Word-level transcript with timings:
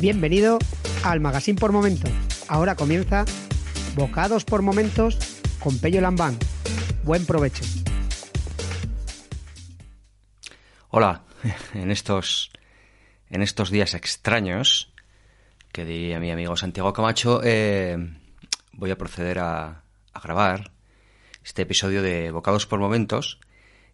Bienvenido 0.00 0.60
al 1.02 1.18
Magazine 1.18 1.58
por 1.58 1.72
Momentos. 1.72 2.12
Ahora 2.46 2.76
comienza 2.76 3.24
Bocados 3.96 4.44
por 4.44 4.62
Momentos 4.62 5.18
con 5.58 5.76
Pello 5.80 6.00
Lambán. 6.00 6.38
Buen 7.02 7.26
provecho. 7.26 7.64
Hola, 10.90 11.24
en 11.74 11.90
estos, 11.90 12.52
en 13.28 13.42
estos 13.42 13.70
días 13.70 13.94
extraños, 13.94 14.92
que 15.72 15.84
diría 15.84 16.20
mi 16.20 16.30
amigo 16.30 16.56
Santiago 16.56 16.92
Camacho, 16.92 17.40
eh, 17.42 17.98
voy 18.74 18.92
a 18.92 18.98
proceder 18.98 19.40
a, 19.40 19.82
a 20.12 20.20
grabar 20.20 20.70
este 21.42 21.62
episodio 21.62 22.02
de 22.02 22.30
Bocados 22.30 22.66
por 22.66 22.78
Momentos. 22.78 23.40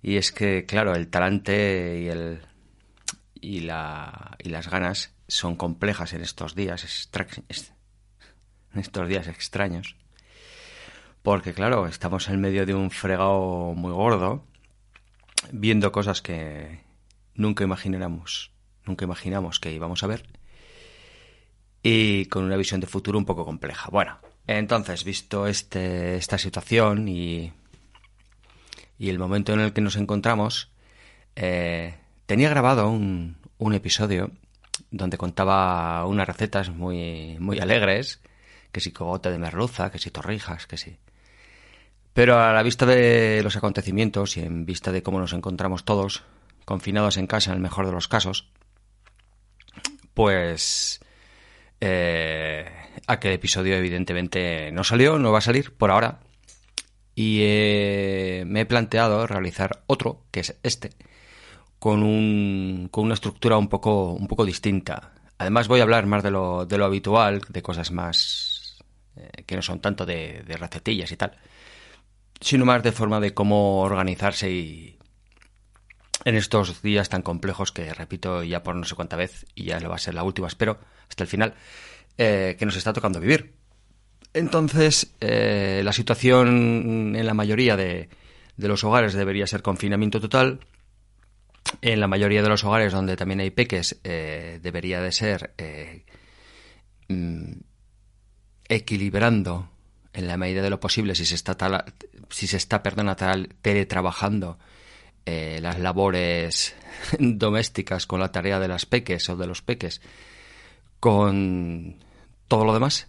Y 0.02 0.18
es 0.18 0.32
que, 0.32 0.66
claro, 0.66 0.94
el 0.94 1.08
talante 1.08 1.98
y 2.02 2.08
el 2.08 2.42
y, 3.40 3.60
la, 3.60 4.36
y 4.38 4.50
las 4.50 4.68
ganas 4.68 5.13
son 5.28 5.56
complejas 5.56 6.12
en 6.12 6.22
estos 6.22 6.54
días, 6.54 7.08
en 8.72 8.80
estos 8.80 9.08
días 9.08 9.26
extraños. 9.28 9.96
Porque, 11.22 11.54
claro, 11.54 11.86
estamos 11.86 12.28
en 12.28 12.40
medio 12.40 12.66
de 12.66 12.74
un 12.74 12.90
fregado 12.90 13.72
muy 13.74 13.92
gordo, 13.92 14.44
viendo 15.52 15.90
cosas 15.90 16.20
que 16.20 16.80
nunca 17.34 17.64
imagináramos, 17.64 18.52
nunca 18.84 19.04
imaginamos 19.04 19.58
que 19.58 19.72
íbamos 19.72 20.02
a 20.02 20.06
ver, 20.06 20.26
y 21.82 22.26
con 22.26 22.44
una 22.44 22.56
visión 22.56 22.80
de 22.80 22.86
futuro 22.86 23.18
un 23.18 23.24
poco 23.24 23.44
compleja. 23.44 23.88
Bueno, 23.90 24.18
entonces, 24.46 25.04
visto 25.04 25.46
este, 25.46 26.16
esta 26.16 26.36
situación 26.36 27.08
y, 27.08 27.52
y 28.98 29.08
el 29.08 29.18
momento 29.18 29.54
en 29.54 29.60
el 29.60 29.72
que 29.72 29.80
nos 29.80 29.96
encontramos, 29.96 30.70
eh, 31.36 31.94
tenía 32.26 32.50
grabado 32.50 32.88
un, 32.88 33.36
un 33.58 33.74
episodio 33.74 34.30
donde 34.94 35.18
contaba 35.18 36.06
unas 36.06 36.26
recetas 36.26 36.70
muy, 36.70 37.36
muy 37.40 37.58
alegres, 37.58 38.20
que 38.70 38.80
si 38.80 38.92
cogote 38.92 39.30
de 39.30 39.38
merluza, 39.38 39.90
que 39.90 39.98
si 39.98 40.10
torrijas, 40.10 40.68
que 40.68 40.76
sí. 40.76 40.96
Pero 42.12 42.38
a 42.38 42.52
la 42.52 42.62
vista 42.62 42.86
de 42.86 43.40
los 43.42 43.56
acontecimientos 43.56 44.36
y 44.36 44.40
en 44.40 44.64
vista 44.64 44.92
de 44.92 45.02
cómo 45.02 45.18
nos 45.18 45.32
encontramos 45.32 45.84
todos, 45.84 46.22
confinados 46.64 47.16
en 47.16 47.26
casa 47.26 47.50
en 47.50 47.56
el 47.56 47.62
mejor 47.62 47.86
de 47.86 47.92
los 47.92 48.06
casos, 48.06 48.48
pues 50.14 51.00
eh, 51.80 52.70
aquel 53.08 53.32
episodio 53.32 53.74
evidentemente 53.74 54.70
no 54.70 54.84
salió, 54.84 55.18
no 55.18 55.32
va 55.32 55.38
a 55.38 55.42
salir 55.42 55.74
por 55.74 55.90
ahora. 55.90 56.20
Y 57.16 57.40
eh, 57.42 58.44
me 58.46 58.60
he 58.60 58.66
planteado 58.66 59.26
realizar 59.26 59.82
otro, 59.88 60.22
que 60.30 60.40
es 60.40 60.56
este, 60.62 60.90
con, 61.84 62.02
un, 62.02 62.88
con 62.90 63.04
una 63.04 63.12
estructura 63.12 63.58
un 63.58 63.68
poco, 63.68 64.14
un 64.14 64.26
poco 64.26 64.46
distinta. 64.46 65.12
Además 65.36 65.68
voy 65.68 65.80
a 65.80 65.82
hablar 65.82 66.06
más 66.06 66.22
de 66.22 66.30
lo, 66.30 66.64
de 66.64 66.78
lo 66.78 66.86
habitual, 66.86 67.42
de 67.46 67.60
cosas 67.60 67.90
más 67.90 68.78
eh, 69.16 69.42
que 69.44 69.54
no 69.54 69.60
son 69.60 69.80
tanto 69.80 70.06
de, 70.06 70.42
de 70.46 70.56
recetillas 70.56 71.12
y 71.12 71.18
tal, 71.18 71.36
sino 72.40 72.64
más 72.64 72.82
de 72.82 72.90
forma 72.90 73.20
de 73.20 73.34
cómo 73.34 73.82
organizarse 73.82 74.50
y 74.50 74.98
en 76.24 76.36
estos 76.36 76.80
días 76.80 77.10
tan 77.10 77.20
complejos 77.20 77.70
que 77.70 77.92
repito 77.92 78.42
ya 78.42 78.62
por 78.62 78.76
no 78.76 78.86
sé 78.86 78.94
cuánta 78.94 79.16
vez 79.16 79.44
y 79.54 79.64
ya 79.64 79.78
lo 79.78 79.90
va 79.90 79.96
a 79.96 79.98
ser 79.98 80.14
la 80.14 80.22
última, 80.22 80.48
espero, 80.48 80.78
hasta 81.10 81.24
el 81.24 81.28
final, 81.28 81.52
eh, 82.16 82.56
que 82.58 82.64
nos 82.64 82.76
está 82.76 82.94
tocando 82.94 83.20
vivir. 83.20 83.52
Entonces, 84.32 85.12
eh, 85.20 85.82
la 85.84 85.92
situación 85.92 87.14
en 87.14 87.26
la 87.26 87.34
mayoría 87.34 87.76
de, 87.76 88.08
de 88.56 88.68
los 88.68 88.84
hogares 88.84 89.12
debería 89.12 89.46
ser 89.46 89.60
confinamiento 89.60 90.18
total, 90.18 90.60
en 91.80 92.00
la 92.00 92.08
mayoría 92.08 92.42
de 92.42 92.48
los 92.48 92.64
hogares 92.64 92.92
donde 92.92 93.16
también 93.16 93.40
hay 93.40 93.50
peques 93.50 94.00
eh, 94.04 94.58
debería 94.62 95.00
de 95.00 95.12
ser 95.12 95.54
eh, 95.58 96.04
mm, 97.08 97.52
equilibrando 98.68 99.70
en 100.12 100.28
la 100.28 100.36
medida 100.36 100.62
de 100.62 100.70
lo 100.70 100.80
posible 100.80 101.14
si 101.14 101.26
se 101.26 101.34
está 101.34 101.84
si 102.30 102.46
se 102.46 102.56
está 102.56 102.82
perdona 102.82 103.16
teletrabajando 103.16 104.58
eh, 105.26 105.58
las 105.62 105.78
labores 105.78 106.74
domésticas 107.18 108.06
con 108.06 108.20
la 108.20 108.30
tarea 108.30 108.60
de 108.60 108.68
las 108.68 108.86
peques 108.86 109.28
o 109.28 109.36
de 109.36 109.46
los 109.46 109.62
peques 109.62 110.02
con 111.00 111.98
todo 112.46 112.64
lo 112.64 112.74
demás. 112.74 113.08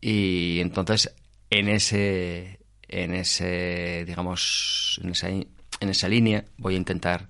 Y 0.00 0.60
entonces 0.60 1.14
en 1.50 1.68
ese 1.68 2.60
en 2.88 3.14
ese 3.14 4.04
digamos 4.06 5.00
en 5.02 5.10
esa, 5.10 5.28
en 5.28 5.48
esa 5.80 6.08
línea 6.08 6.44
voy 6.58 6.74
a 6.74 6.78
intentar 6.78 7.28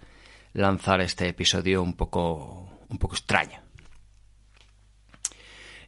lanzar 0.54 1.00
este 1.00 1.28
episodio 1.28 1.82
un 1.82 1.94
poco, 1.94 2.87
un 2.88 2.98
poco 2.98 3.15
extraño. 3.15 3.60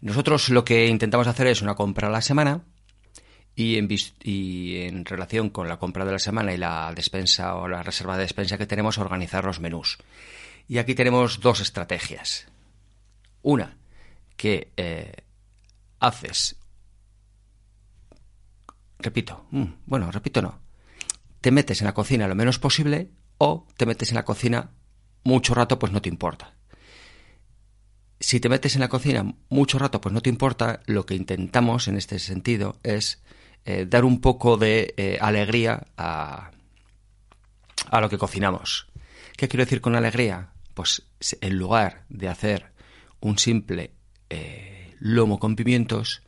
Nosotros 0.00 0.50
lo 0.50 0.64
que 0.64 0.86
intentamos 0.86 1.26
hacer 1.26 1.46
es 1.46 1.62
una 1.62 1.74
compra 1.74 2.08
a 2.08 2.10
la 2.10 2.20
semana 2.20 2.64
y 3.54 3.78
en, 3.78 3.88
en 3.90 5.04
relación 5.04 5.48
con 5.48 5.68
la 5.68 5.78
compra 5.78 6.04
de 6.04 6.12
la 6.12 6.18
semana 6.18 6.52
y 6.52 6.58
la 6.58 6.92
despensa 6.94 7.56
o 7.56 7.68
la 7.68 7.82
reserva 7.82 8.16
de 8.16 8.22
despensa 8.22 8.58
que 8.58 8.66
tenemos, 8.66 8.98
organizar 8.98 9.44
los 9.44 9.60
menús. 9.60 9.98
Y 10.68 10.78
aquí 10.78 10.94
tenemos 10.94 11.40
dos 11.40 11.60
estrategias. 11.60 12.46
Una, 13.42 13.76
que 14.36 14.72
eh, 14.76 15.12
haces... 16.00 16.56
Repito, 18.98 19.46
mm, 19.50 19.64
bueno, 19.86 20.10
repito 20.10 20.42
no. 20.42 20.58
Te 21.40 21.50
metes 21.50 21.80
en 21.80 21.86
la 21.86 21.94
cocina 21.94 22.28
lo 22.28 22.34
menos 22.34 22.58
posible 22.58 23.10
o 23.38 23.66
te 23.76 23.86
metes 23.86 24.10
en 24.10 24.16
la 24.16 24.24
cocina 24.24 24.70
mucho 25.24 25.54
rato, 25.54 25.78
pues 25.78 25.92
no 25.92 26.00
te 26.00 26.08
importa. 26.08 26.54
Si 28.18 28.40
te 28.40 28.48
metes 28.48 28.74
en 28.74 28.80
la 28.80 28.88
cocina 28.88 29.34
mucho 29.48 29.78
rato, 29.78 30.00
pues 30.00 30.12
no 30.12 30.22
te 30.22 30.30
importa, 30.30 30.80
lo 30.86 31.04
que 31.04 31.14
intentamos 31.14 31.88
en 31.88 31.96
este 31.96 32.18
sentido 32.18 32.78
es 32.82 33.22
eh, 33.64 33.86
dar 33.86 34.04
un 34.04 34.20
poco 34.20 34.56
de 34.56 34.94
eh, 34.96 35.18
alegría 35.20 35.86
a, 35.96 36.50
a 37.90 38.00
lo 38.00 38.08
que 38.08 38.18
cocinamos. 38.18 38.86
¿Qué 39.36 39.48
quiero 39.48 39.64
decir 39.64 39.80
con 39.80 39.96
alegría? 39.96 40.52
Pues 40.72 41.06
en 41.40 41.58
lugar 41.58 42.04
de 42.08 42.28
hacer 42.28 42.72
un 43.20 43.38
simple 43.38 43.92
eh, 44.30 44.94
lomo 44.98 45.38
con 45.38 45.56
pimientos, 45.56 46.22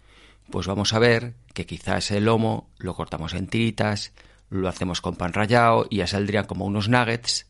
pues 0.50 0.66
vamos 0.66 0.92
a 0.92 0.98
ver 0.98 1.34
que 1.54 1.66
quizás 1.66 2.10
el 2.10 2.24
lomo 2.24 2.70
lo 2.78 2.94
cortamos 2.94 3.34
en 3.34 3.46
tiritas, 3.46 4.12
lo 4.50 4.68
hacemos 4.68 5.00
con 5.00 5.16
pan 5.16 5.32
rallado 5.32 5.86
y 5.90 5.98
ya 5.98 6.06
saldrían 6.06 6.46
como 6.46 6.64
unos 6.64 6.88
nuggets. 6.88 7.46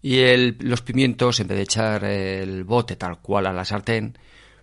Y 0.00 0.18
el, 0.18 0.56
los 0.60 0.82
pimientos, 0.82 1.38
en 1.40 1.48
vez 1.48 1.56
de 1.56 1.62
echar 1.62 2.04
el 2.04 2.64
bote 2.64 2.96
tal 2.96 3.20
cual 3.20 3.46
a 3.46 3.52
la 3.52 3.64
sartén, 3.64 4.18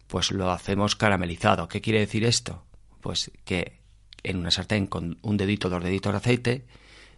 pues 0.08 0.32
lo 0.32 0.52
hacemos 0.52 0.96
caramelizado. 0.96 1.68
¿Qué 1.68 1.82
quiere 1.82 2.00
decir 2.00 2.26
esto? 2.26 2.66
Pues 3.00 3.32
que 3.46 3.80
en 4.24 4.38
una 4.38 4.52
sartén 4.52 4.88
con 4.88 5.18
un 5.22 5.38
dedito, 5.38 5.70
dos 5.70 5.84
deditos 5.84 6.12
de 6.12 6.18
aceite, 6.18 6.66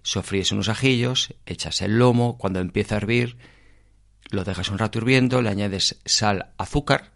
sofríes 0.03 0.51
unos 0.51 0.69
ajillos, 0.69 1.33
echas 1.45 1.81
el 1.81 1.97
lomo, 1.97 2.37
cuando 2.37 2.59
empieza 2.59 2.95
a 2.95 2.97
hervir, 2.97 3.37
lo 4.29 4.43
dejas 4.43 4.69
un 4.69 4.77
rato 4.77 4.99
hirviendo, 4.99 5.41
le 5.41 5.49
añades 5.49 5.99
sal, 6.05 6.51
azúcar, 6.57 7.11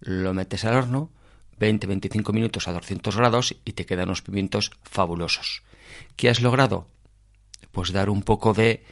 lo 0.00 0.34
metes 0.34 0.64
al 0.64 0.74
horno, 0.74 1.10
20-25 1.58 2.32
minutos 2.32 2.68
a 2.68 2.72
200 2.72 3.16
grados 3.16 3.56
y 3.64 3.72
te 3.72 3.86
quedan 3.86 4.08
unos 4.08 4.22
pimientos 4.22 4.70
fabulosos. 4.82 5.62
¿Qué 6.16 6.28
has 6.28 6.40
logrado? 6.40 6.88
Pues 7.72 7.92
dar 7.92 8.10
un 8.10 8.22
poco 8.22 8.54
de... 8.54 8.84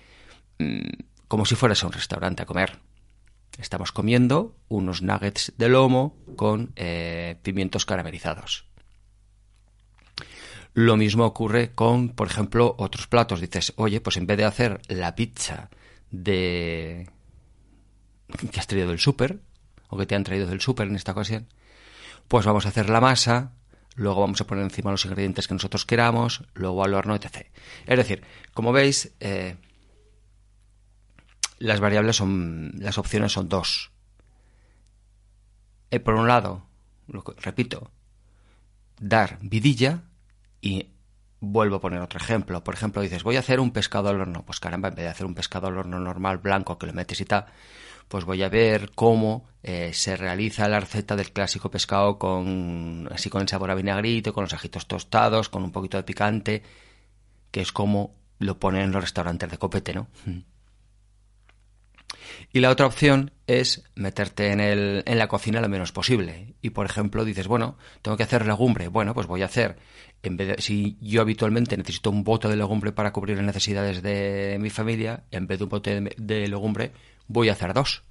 Mm, 0.58 1.04
como 1.28 1.46
si 1.46 1.54
fueras 1.54 1.82
a 1.82 1.86
un 1.86 1.92
restaurante 1.92 2.42
a 2.42 2.46
comer. 2.46 2.78
Estamos 3.58 3.92
comiendo 3.92 4.56
unos 4.68 5.02
nuggets 5.02 5.52
de 5.56 5.68
lomo 5.68 6.16
con 6.36 6.72
eh, 6.76 7.36
pimientos 7.42 7.86
caramelizados. 7.86 8.66
Lo 10.74 10.96
mismo 10.96 11.24
ocurre 11.24 11.72
con, 11.72 12.08
por 12.08 12.26
ejemplo, 12.26 12.74
otros 12.78 13.06
platos. 13.06 13.40
Dices, 13.40 13.72
oye, 13.76 14.00
pues 14.00 14.16
en 14.16 14.26
vez 14.26 14.36
de 14.38 14.44
hacer 14.44 14.80
la 14.88 15.14
pizza 15.14 15.70
de 16.10 17.08
que 18.50 18.60
has 18.60 18.66
traído 18.66 18.88
del 18.88 18.98
súper, 18.98 19.40
o 19.88 19.96
que 19.96 20.06
te 20.06 20.16
han 20.16 20.24
traído 20.24 20.46
del 20.46 20.60
súper 20.60 20.88
en 20.88 20.96
esta 20.96 21.12
ocasión, 21.12 21.46
pues 22.26 22.44
vamos 22.46 22.66
a 22.66 22.70
hacer 22.70 22.90
la 22.90 23.00
masa, 23.00 23.52
luego 23.94 24.20
vamos 24.20 24.40
a 24.40 24.46
poner 24.46 24.64
encima 24.64 24.90
los 24.90 25.04
ingredientes 25.04 25.48
que 25.48 25.54
nosotros 25.54 25.84
queramos, 25.84 26.44
luego 26.54 26.84
al 26.84 26.94
horno, 26.94 27.14
etc. 27.14 27.46
Es 27.86 27.96
decir, 27.96 28.24
como 28.52 28.72
veis, 28.72 29.14
eh, 29.20 29.56
las 31.58 31.80
variables 31.80 32.16
son, 32.16 32.72
las 32.78 32.98
opciones 32.98 33.32
son 33.32 33.48
dos. 33.48 33.92
Eh, 35.90 36.00
por 36.00 36.14
un 36.14 36.26
lado, 36.26 36.66
repito, 37.38 37.90
dar 38.98 39.38
vidilla 39.40 40.02
y 40.60 40.90
vuelvo 41.40 41.76
a 41.76 41.80
poner 41.80 42.00
otro 42.00 42.18
ejemplo. 42.18 42.64
Por 42.64 42.74
ejemplo, 42.74 43.02
dices, 43.02 43.22
voy 43.22 43.36
a 43.36 43.40
hacer 43.40 43.60
un 43.60 43.70
pescado 43.70 44.08
al 44.08 44.20
horno. 44.20 44.44
Pues 44.44 44.60
caramba, 44.60 44.88
en 44.88 44.94
vez 44.94 45.04
de 45.04 45.10
hacer 45.10 45.26
un 45.26 45.34
pescado 45.34 45.68
al 45.68 45.78
horno 45.78 46.00
normal, 46.00 46.38
blanco, 46.38 46.78
que 46.78 46.86
lo 46.86 46.92
metes 46.92 47.20
y 47.20 47.24
tal, 47.24 47.46
pues 48.08 48.24
voy 48.24 48.42
a 48.42 48.48
ver 48.48 48.92
cómo 48.94 49.44
eh, 49.62 49.92
se 49.92 50.16
realiza 50.16 50.68
la 50.68 50.80
receta 50.80 51.16
del 51.16 51.32
clásico 51.32 51.70
pescado 51.70 52.18
con 52.18 53.08
así 53.12 53.30
con 53.30 53.42
el 53.42 53.48
sabor 53.48 53.70
a 53.70 53.74
vinagrito, 53.74 54.32
con 54.32 54.44
los 54.44 54.54
ajitos 54.54 54.86
tostados, 54.86 55.48
con 55.48 55.62
un 55.62 55.72
poquito 55.72 55.96
de 55.96 56.02
picante, 56.02 56.62
que 57.50 57.60
es 57.60 57.72
como 57.72 58.14
lo 58.38 58.58
ponen 58.58 58.82
en 58.82 58.92
los 58.92 59.02
restaurantes 59.02 59.50
de 59.50 59.58
copete, 59.58 59.94
¿no? 59.94 60.08
Y 62.52 62.60
la 62.60 62.70
otra 62.70 62.86
opción 62.86 63.32
es 63.46 63.84
meterte 63.94 64.50
en, 64.52 64.60
el, 64.60 65.02
en 65.06 65.18
la 65.18 65.28
cocina 65.28 65.60
lo 65.60 65.68
menos 65.68 65.92
posible. 65.92 66.54
Y 66.62 66.70
por 66.70 66.86
ejemplo, 66.86 67.24
dices, 67.24 67.46
bueno, 67.46 67.76
tengo 68.02 68.16
que 68.16 68.22
hacer 68.22 68.46
legumbre. 68.46 68.88
Bueno, 68.88 69.14
pues 69.14 69.26
voy 69.26 69.42
a 69.42 69.46
hacer, 69.46 69.76
en 70.22 70.36
vez 70.36 70.48
de, 70.48 70.62
si 70.62 70.96
yo 71.00 71.20
habitualmente 71.20 71.76
necesito 71.76 72.10
un 72.10 72.24
bote 72.24 72.48
de 72.48 72.56
legumbre 72.56 72.92
para 72.92 73.12
cubrir 73.12 73.36
las 73.36 73.46
necesidades 73.46 74.02
de 74.02 74.58
mi 74.60 74.70
familia, 74.70 75.24
en 75.30 75.46
vez 75.46 75.58
de 75.58 75.64
un 75.64 75.70
bote 75.70 76.00
de, 76.00 76.14
de 76.16 76.48
legumbre, 76.48 76.92
voy 77.28 77.48
a 77.48 77.52
hacer 77.52 77.74
dos. 77.74 78.02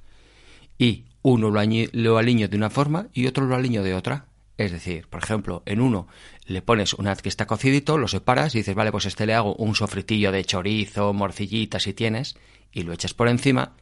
Y 0.78 1.06
uno 1.22 1.50
lo, 1.50 1.62
lo 1.94 2.18
aliño 2.18 2.48
de 2.48 2.58
una 2.58 2.70
forma 2.70 3.08
y 3.14 3.28
otro 3.28 3.46
lo 3.46 3.56
aliño 3.56 3.84
de 3.84 3.94
otra. 3.94 4.26
Es 4.58 4.72
decir, 4.72 5.08
por 5.08 5.24
ejemplo, 5.24 5.64
en 5.66 5.82
uno 5.82 6.08
le 6.46 6.62
pones 6.62 6.94
una 6.94 7.16
que 7.16 7.30
está 7.30 7.48
cocidito, 7.48 7.98
lo 7.98 8.08
separas 8.08 8.54
y 8.54 8.60
dices, 8.60 8.76
vale, 8.76 8.92
pues 8.92 9.06
este 9.06 9.26
le 9.26 9.34
hago 9.34 9.56
un 9.56 9.76
sofritillo 9.76 10.32
de 10.32 10.46
chorizo, 10.46 11.14
morcillita 11.14 11.80
si 11.80 11.94
tienes, 11.94 12.36
y 12.72 12.84
lo 12.84 12.94
echas 12.94 13.14
por 13.14 13.30
encima. 13.30 13.74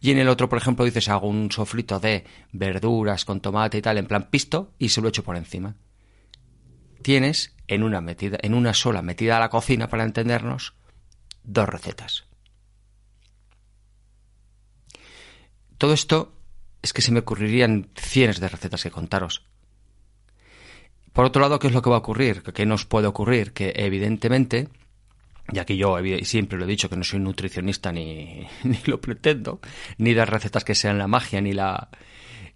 Y 0.00 0.10
en 0.10 0.18
el 0.18 0.28
otro, 0.28 0.48
por 0.48 0.58
ejemplo, 0.58 0.84
dices, 0.84 1.08
hago 1.08 1.28
un 1.28 1.52
sofrito 1.52 2.00
de 2.00 2.24
verduras 2.52 3.24
con 3.24 3.40
tomate 3.40 3.78
y 3.78 3.82
tal, 3.82 3.98
en 3.98 4.06
plan 4.06 4.28
pisto, 4.30 4.72
y 4.78 4.88
se 4.88 5.00
lo 5.00 5.08
echo 5.08 5.22
por 5.22 5.36
encima. 5.36 5.76
Tienes 7.02 7.54
en 7.68 7.82
una 7.82 8.00
metida, 8.00 8.38
en 8.42 8.54
una 8.54 8.74
sola 8.74 9.02
metida 9.02 9.36
a 9.36 9.40
la 9.40 9.50
cocina, 9.50 9.88
para 9.88 10.04
entendernos, 10.04 10.74
dos 11.44 11.68
recetas. 11.68 12.24
Todo 15.78 15.92
esto 15.92 16.32
es 16.82 16.92
que 16.92 17.02
se 17.02 17.12
me 17.12 17.20
ocurrirían 17.20 17.88
cientos 17.96 18.40
de 18.40 18.48
recetas 18.48 18.82
que 18.82 18.90
contaros. 18.90 19.44
Por 21.12 21.24
otro 21.24 21.40
lado, 21.40 21.58
¿qué 21.58 21.68
es 21.68 21.72
lo 21.72 21.82
que 21.82 21.90
va 21.90 21.96
a 21.96 22.00
ocurrir? 22.00 22.42
¿Qué 22.42 22.66
nos 22.66 22.84
puede 22.84 23.06
ocurrir? 23.06 23.52
Que 23.52 23.72
evidentemente, 23.76 24.68
ya 25.50 25.64
que 25.64 25.76
yo 25.76 25.96
siempre 26.22 26.58
lo 26.58 26.64
he 26.64 26.68
dicho 26.68 26.90
que 26.90 26.96
no 26.96 27.04
soy 27.04 27.20
nutricionista 27.20 27.90
ni, 27.90 28.46
ni 28.64 28.78
lo 28.84 29.00
pretendo, 29.00 29.60
ni 29.98 30.14
dar 30.14 30.30
recetas 30.30 30.64
que 30.64 30.74
sean 30.74 30.98
la 30.98 31.08
magia 31.08 31.40
ni 31.40 31.52
la, 31.52 31.88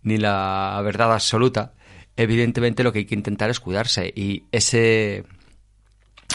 ni 0.03 0.19
la 0.19 0.81
verdad 0.85 1.13
absoluta, 1.13 1.75
evidentemente 2.17 2.85
lo 2.85 2.93
que 2.93 3.01
hay 3.01 3.07
que 3.07 3.15
intentar 3.15 3.51
es 3.51 3.61
cuidarse. 3.61 4.13
Y 4.15 4.45
ese... 4.53 5.25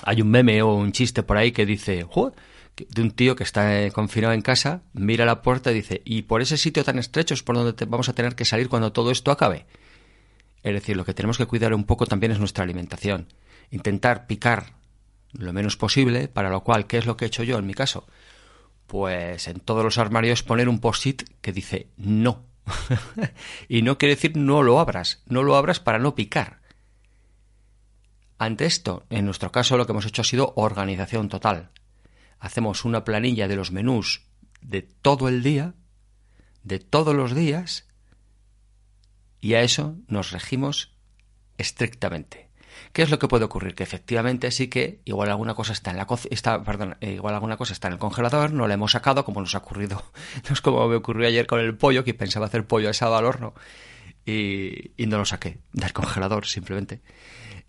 Hay 0.04 0.22
un 0.22 0.30
meme 0.30 0.62
o 0.62 0.76
un 0.76 0.92
chiste 0.92 1.24
por 1.24 1.38
ahí 1.38 1.52
que 1.52 1.66
dice, 1.66 2.04
de 2.78 3.02
un 3.02 3.12
tío 3.12 3.36
que 3.36 3.44
está 3.44 3.82
eh, 3.82 3.92
confinado 3.92 4.34
en 4.34 4.42
casa, 4.42 4.84
mira 4.94 5.26
la 5.26 5.42
puerta 5.42 5.72
y 5.72 5.76
dice, 5.76 6.02
y 6.06 6.24
por 6.24 6.42
ese 6.42 6.58
sitio 6.58 6.84
tan 6.84 7.00
estrecho 7.00 7.34
es 7.34 7.44
por 7.44 7.56
donde 7.56 7.86
vamos 7.86 8.10
a 8.10 8.14
tener 8.14 8.36
que 8.36 8.46
salir 8.46 8.70
cuando 8.70 8.92
todo 8.92 9.12
esto 9.12 9.32
acabe. 9.32 9.66
Es 10.64 10.74
decir, 10.74 10.98
lo 10.98 11.06
que 11.06 11.14
tenemos 11.14 11.38
que 11.38 11.46
cuidar 11.46 11.74
un 11.74 11.86
poco 11.86 12.06
también 12.06 12.32
es 12.32 12.40
nuestra 12.40 12.64
alimentación. 12.64 13.28
Intentar 13.72 14.28
picar 14.28 14.74
lo 15.32 15.54
menos 15.54 15.78
posible, 15.78 16.28
para 16.28 16.50
lo 16.50 16.64
cual, 16.64 16.88
¿qué 16.88 16.98
es 16.98 17.06
lo 17.06 17.16
que 17.16 17.26
he 17.26 17.28
hecho 17.28 17.44
yo 17.44 17.58
en 17.58 17.68
mi 17.68 17.74
caso? 17.74 18.08
Pues 18.88 19.48
en 19.48 19.60
todos 19.60 19.84
los 19.84 19.98
armarios 19.98 20.44
poner 20.44 20.68
un 20.68 20.80
post-it 20.80 21.24
que 21.42 21.52
dice 21.52 21.90
no. 21.98 22.46
y 23.70 23.84
no 23.84 23.98
quiere 23.98 24.16
decir 24.16 24.36
no 24.36 24.64
lo 24.64 24.80
abras, 24.80 25.22
no 25.28 25.44
lo 25.44 25.56
abras 25.56 25.80
para 25.80 26.00
no 26.00 26.16
picar. 26.16 26.62
Ante 28.38 28.66
esto, 28.66 29.06
en 29.10 29.26
nuestro 29.26 29.52
caso 29.52 29.78
lo 29.78 29.86
que 29.86 29.94
hemos 29.94 30.06
hecho 30.06 30.22
ha 30.22 30.26
sido 30.26 30.54
organización 30.58 31.30
total 31.30 31.70
hacemos 32.40 32.86
una 32.86 33.04
planilla 33.04 33.48
de 33.48 33.56
los 33.56 33.72
menús 33.72 34.26
de 34.62 34.82
todo 34.82 35.30
el 35.30 35.44
día, 35.44 35.74
de 36.64 36.80
todos 36.80 37.16
los 37.16 37.36
días, 37.36 37.88
y 39.40 39.54
a 39.54 39.62
eso 39.62 39.96
nos 40.08 40.32
regimos 40.32 40.96
estrictamente. 41.58 42.50
¿Qué 42.94 43.02
es 43.02 43.10
lo 43.10 43.20
que 43.20 43.28
puede 43.28 43.46
ocurrir? 43.46 43.76
Que 43.76 43.84
efectivamente 43.84 44.52
sí 44.52 44.68
que 44.68 45.02
igual 45.06 45.30
alguna 45.30 45.54
cosa 45.54 45.74
está 45.74 45.92
en 45.92 45.98
la 45.98 46.08
está, 46.30 46.64
perdón, 46.64 46.98
eh, 47.02 47.14
igual 47.14 47.34
alguna 47.34 47.58
cosa 47.58 47.74
está 47.74 47.88
en 47.88 47.94
el 47.94 48.00
congelador, 48.00 48.52
no 48.52 48.68
la 48.68 48.74
hemos 48.74 48.92
sacado, 48.92 49.24
como 49.24 49.42
nos 49.42 49.56
ha 49.56 49.60
ocurrido, 49.60 50.04
no 50.48 50.54
es 50.54 50.62
como 50.62 50.88
me 50.88 50.96
ocurrió 50.96 51.28
ayer 51.28 51.48
con 51.48 51.60
el 51.60 51.78
pollo, 51.78 52.04
que 52.04 52.14
pensaba 52.14 52.48
hacer 52.48 52.68
pollo 52.68 52.90
asado 52.90 53.16
al 53.16 53.26
horno 53.26 53.54
y, 54.26 54.92
y 55.02 55.08
no 55.08 55.18
lo 55.18 55.26
saqué 55.26 55.60
del 55.74 55.94
congelador 55.94 56.46
simplemente. 56.46 57.02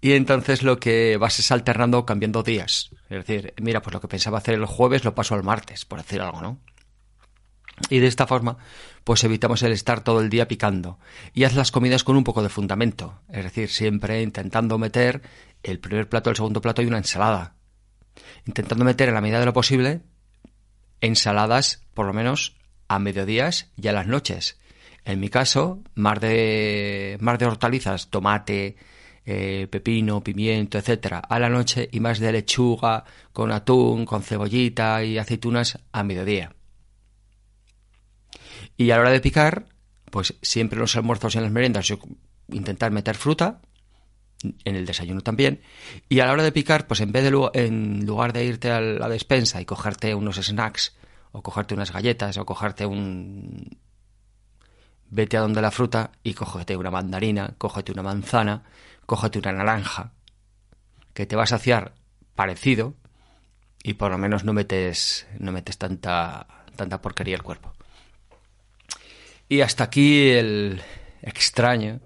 Y 0.01 0.13
entonces 0.13 0.63
lo 0.63 0.79
que 0.79 1.17
vas 1.17 1.39
es 1.39 1.51
alternando 1.51 2.05
cambiando 2.05 2.43
días. 2.43 2.91
Es 3.09 3.27
decir, 3.27 3.55
mira, 3.61 3.83
pues 3.83 3.95
lo 3.95 4.01
que 4.01 4.09
pensaba 4.09 4.39
hacer 4.39 4.55
el 4.55 4.67
jueves 4.67 5.05
lo 5.05 5.15
paso 5.15 5.35
al 5.35 5.43
martes, 5.43 5.85
por 5.85 5.99
decir 5.99 6.21
algo, 6.21 6.41
¿no? 6.41 6.61
Y 7.91 7.99
de 7.99 8.07
esta 8.07 8.27
forma, 8.27 8.57
pues 9.05 9.23
evitamos 9.25 9.63
el 9.63 9.73
estar 9.73 10.03
todo 10.03 10.21
el 10.21 10.31
día 10.31 10.49
picando. 10.49 10.99
Y 11.35 11.45
haz 11.45 11.55
las 11.55 11.71
comidas 11.71 12.05
con 12.05 12.17
un 12.17 12.25
poco 12.25 12.43
de 12.43 12.49
fundamento. 12.49 13.21
Es 13.29 13.45
decir, 13.45 13.69
siempre 13.69 14.23
intentando 14.23 14.79
meter 14.79 15.23
el 15.63 15.79
primer 15.79 16.09
plato, 16.09 16.31
el 16.31 16.37
segundo 16.37 16.61
plato 16.61 16.83
y 16.83 16.87
una 16.87 16.99
ensalada. 16.99 17.55
Intentando 18.47 18.85
meter 18.85 19.09
en 19.09 19.15
la 19.15 19.21
medida 19.21 19.41
de 19.41 19.47
lo 19.47 19.53
posible 19.53 20.03
ensaladas, 21.01 21.83
por 21.95 22.07
lo 22.07 22.13
menos, 22.13 22.57
a 22.89 22.99
mediodías 22.99 23.71
y 23.77 23.89
a 23.89 23.93
las 23.93 24.07
noches. 24.07 24.59
En 25.05 25.21
mi 25.21 25.29
caso, 25.29 25.83
más 25.95 26.21
de, 26.21 27.17
más 27.21 27.39
de 27.39 27.47
hortalizas, 27.47 28.09
tomate, 28.09 28.77
eh, 29.27 29.67
pepino, 29.69 30.23
pimiento, 30.23 30.79
etcétera, 30.79 31.19
a 31.19 31.39
la 31.41 31.49
noche 31.49 31.89
y 31.91 31.99
más 31.99 32.21
de 32.21 32.31
lechuga 32.31 33.05
con 33.33 33.51
atún, 33.51 34.07
con 34.07 34.23
cebollita 34.23 35.03
y 35.03 35.19
aceitunas 35.19 35.81
a 35.91 36.05
mediodía. 36.05 36.55
Y 38.77 38.91
a 38.91 38.97
la 38.97 39.03
hora 39.03 39.11
de 39.11 39.21
picar, 39.21 39.67
pues 40.11 40.35
siempre 40.43 40.79
los 40.79 40.95
almuerzos 40.95 41.35
y 41.35 41.39
en 41.39 41.45
las 41.45 41.53
meriendas 41.53 41.89
yo 41.89 41.99
intentar 42.49 42.93
meter 42.93 43.17
fruta, 43.17 43.61
en 44.65 44.77
el 44.77 44.87
desayuno 44.87 45.23
también, 45.23 45.61
y 46.09 46.21
a 46.21 46.27
la 46.27 46.33
hora 46.33 46.45
de 46.45 46.53
picar, 46.53 46.87
pues 46.87 47.01
en 47.01 47.11
vez 47.11 47.25
de 47.25 47.51
en 47.55 48.07
lugar 48.07 48.33
de 48.33 48.45
irte 48.45 48.71
a 48.71 48.81
la 48.81 49.09
despensa 49.09 49.61
y 49.61 49.65
cogerte 49.65 50.15
unos 50.15 50.37
snacks, 50.37 50.95
o 51.33 51.43
cogerte 51.43 51.75
unas 51.75 51.93
galletas, 51.93 52.37
o 52.37 52.47
cogerte 52.47 52.87
un 52.87 53.77
vete 55.09 55.37
a 55.37 55.41
donde 55.41 55.63
la 55.63 55.71
fruta 55.71 56.13
y 56.23 56.35
cógete 56.35 56.77
una 56.77 56.91
mandarina, 56.91 57.55
cógete 57.59 57.93
una 57.93 58.03
manzana, 58.03 58.65
cógete 59.07 59.39
una 59.39 59.53
naranja, 59.53 60.13
que 61.15 61.27
te 61.27 61.37
va 61.37 61.45
a 61.45 61.47
saciar 61.47 61.95
parecido 62.35 62.95
y 63.83 63.95
por 63.95 64.11
lo 64.11 64.19
menos 64.19 64.45
no 64.45 64.53
metes, 64.53 65.27
no 65.39 65.53
metes 65.53 65.79
tanta, 65.79 66.47
tanta 66.77 67.01
porquería 67.01 67.37
al 67.37 67.43
cuerpo. 67.43 67.73
Y 69.49 69.61
hasta 69.61 69.85
aquí 69.85 70.31
el 70.31 70.83
extraño 71.23 72.01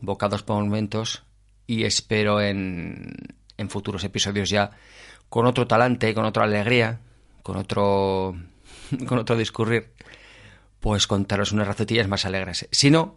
bocados 0.00 0.42
por 0.42 0.62
momentos 0.62 1.22
y 1.66 1.84
espero 1.84 2.40
en, 2.40 3.14
en 3.56 3.70
futuros 3.70 4.04
episodios 4.04 4.50
ya 4.50 4.72
con 5.28 5.46
otro 5.46 5.66
talante, 5.66 6.12
con 6.12 6.24
otra 6.24 6.44
alegría, 6.44 7.00
con 7.42 7.56
otro, 7.56 8.36
con 9.06 9.18
otro 9.18 9.36
discurrir, 9.36 9.92
pues 10.80 11.06
contaros 11.06 11.52
unas 11.52 11.68
recetillas 11.68 12.08
más 12.08 12.26
alegres. 12.26 12.68
Si 12.70 12.90
no, 12.90 13.16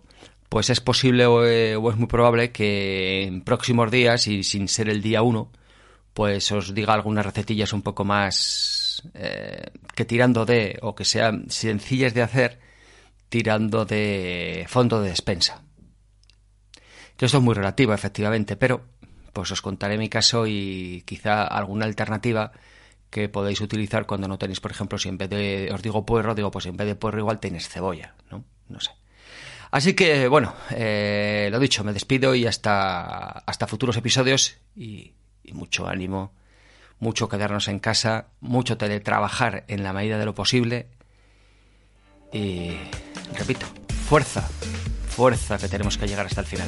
pues 0.50 0.70
es 0.70 0.82
posible 0.82 1.24
eh, 1.24 1.76
o, 1.76 1.90
es 1.90 1.98
muy 1.98 2.08
probable 2.08 2.52
que 2.52 3.24
en 3.24 3.42
próximos 3.42 3.92
días 3.92 4.28
y 4.28 4.44
sin 4.44 4.68
ser 4.68 4.90
el 4.90 5.02
día 5.02 5.22
uno, 5.22 5.52
pues 6.14 6.52
os 6.52 6.74
diga 6.74 6.94
algunas 6.94 7.26
recetillas 7.26 7.74
un 7.74 7.82
poco 7.82 8.06
más 8.06 9.04
eh, 9.14 9.72
que 9.96 10.06
tirando 10.06 10.46
de, 10.46 10.80
o 10.82 10.96
que 10.96 11.06
sean 11.06 11.50
sencillas 11.50 12.14
de 12.14 12.22
hacer, 12.22 12.60
tirando 13.30 13.86
de 13.86 14.66
fondo 14.70 15.02
de 15.02 15.10
despensa. 15.10 15.64
Que 17.18 17.26
esto 17.26 17.38
es 17.38 17.44
muy 17.44 17.54
relativo, 17.56 17.94
efectivamente, 17.94 18.56
pero 18.56 18.86
pues 19.34 19.52
os 19.52 19.62
contaré 19.62 19.98
mi 19.98 20.10
caso 20.10 20.48
y 20.48 21.04
quizá 21.06 21.44
alguna 21.44 21.86
alternativa 21.86 22.52
que 23.10 23.30
podéis 23.30 23.62
utilizar 23.62 24.06
cuando 24.06 24.28
no 24.28 24.38
tenéis, 24.38 24.60
por 24.60 24.72
ejemplo, 24.72 24.98
si 24.98 25.10
en 25.10 25.18
vez 25.18 25.30
de, 25.30 25.70
os 25.74 25.82
digo 25.82 26.06
puerro, 26.06 26.36
digo, 26.36 26.52
pues 26.52 26.66
en 26.66 26.78
vez 26.78 26.88
de 26.88 26.96
puerro 26.96 27.20
igual 27.20 27.40
tenéis 27.40 27.70
cebolla, 27.70 28.16
¿no? 28.30 28.44
No 28.70 28.80
sé. 28.80 28.92
Así 29.72 29.94
que, 29.94 30.28
bueno, 30.28 30.54
eh, 30.72 31.50
lo 31.52 31.60
dicho, 31.60 31.84
me 31.84 31.94
despido 31.94 32.36
y 32.36 32.46
hasta, 32.46 33.30
hasta 33.30 33.68
futuros 33.68 33.98
episodios 33.98 34.58
y, 34.76 35.14
y 35.44 35.54
mucho 35.54 35.88
ánimo, 35.88 36.34
mucho 37.00 37.30
quedarnos 37.30 37.68
en 37.68 37.80
casa, 37.80 38.28
mucho 38.40 38.78
teletrabajar 38.78 39.66
en 39.68 39.84
la 39.84 39.94
medida 39.94 40.18
de 40.18 40.26
lo 40.26 40.34
posible 40.34 40.88
y, 42.32 42.72
repito, 43.34 43.66
fuerza, 44.08 44.42
fuerza 45.08 45.58
que 45.58 45.68
tenemos 45.68 45.98
que 45.98 46.08
llegar 46.08 46.26
hasta 46.26 46.42
el 46.42 46.48
final. 46.48 46.68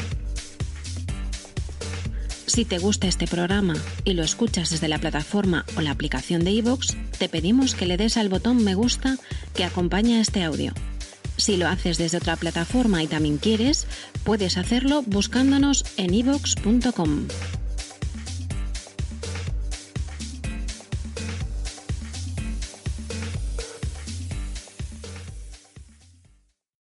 Si 2.46 2.64
te 2.64 2.80
gusta 2.80 3.08
este 3.08 3.28
programa 3.28 3.76
y 4.06 4.14
lo 4.14 4.24
escuchas 4.24 4.70
desde 4.70 4.88
la 4.88 4.98
plataforma 4.98 5.66
o 5.76 5.82
la 5.82 5.92
aplicación 5.92 6.44
de 6.46 6.52
iVoox, 6.52 6.96
te 7.20 7.28
pedimos 7.28 7.76
que 7.76 7.86
le 7.86 7.98
des 7.98 8.18
al 8.18 8.30
botón 8.30 8.64
me 8.64 8.74
gusta 8.74 9.18
que 9.54 9.66
acompaña 9.66 10.22
este 10.22 10.44
audio. 10.44 10.74
Si 11.38 11.56
lo 11.56 11.68
haces 11.68 11.98
desde 11.98 12.18
otra 12.18 12.36
plataforma 12.36 13.04
y 13.04 13.08
también 13.08 13.38
quieres, 13.38 13.88
puedes 14.24 14.58
hacerlo 14.58 15.04
buscándonos 15.04 15.86
en 15.98 16.14
ivox.com. 16.14 17.28